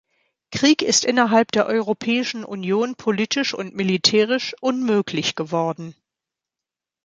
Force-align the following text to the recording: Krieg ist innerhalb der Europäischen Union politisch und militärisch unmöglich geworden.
Krieg 0.49 0.81
ist 0.81 1.05
innerhalb 1.05 1.51
der 1.51 1.67
Europäischen 1.67 2.43
Union 2.43 2.95
politisch 2.95 3.53
und 3.53 3.75
militärisch 3.75 4.55
unmöglich 4.59 5.35
geworden. 5.35 5.93